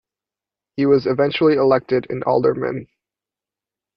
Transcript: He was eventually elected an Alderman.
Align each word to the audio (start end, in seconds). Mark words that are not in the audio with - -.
He 0.77 0.87
was 0.87 1.05
eventually 1.05 1.53
elected 1.53 2.07
an 2.09 2.23
Alderman. 2.23 2.87